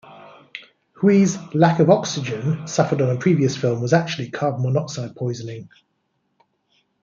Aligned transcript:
Hui's 0.93 1.37
"lack 1.53 1.79
of 1.79 1.91
oxygen" 1.91 2.65
suffered 2.65 3.03
on 3.03 3.15
a 3.15 3.19
previous 3.19 3.55
film, 3.55 3.81
was 3.83 3.93
actually 3.93 4.31
carbon 4.31 4.63
monoxide 4.63 5.15
poisoning. 5.15 5.69